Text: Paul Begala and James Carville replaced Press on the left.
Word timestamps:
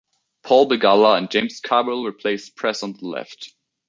Paul 0.41 0.67
Begala 0.67 1.19
and 1.19 1.29
James 1.29 1.59
Carville 1.59 2.05
replaced 2.05 2.55
Press 2.55 2.81
on 2.81 2.93
the 2.93 3.05
left. 3.05 3.53